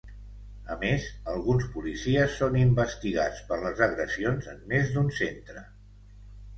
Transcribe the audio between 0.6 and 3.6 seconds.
A més, alguns policies són investigats